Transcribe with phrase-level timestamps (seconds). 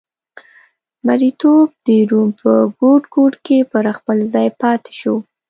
[1.07, 5.15] مریتوب د روم په ګوټ ګوټ کې پر خپل ځای پاتې شو